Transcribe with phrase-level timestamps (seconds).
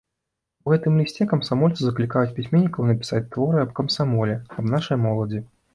[0.65, 5.39] У гэтым лісце камсамольцы заклікаюць пісьменнікаў напісаць творы аб камсамоле, аб нашай моладзі.